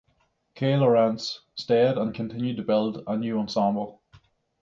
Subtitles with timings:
[0.55, 4.01] Kay Lorentz stayed and continued to build a new ensemble.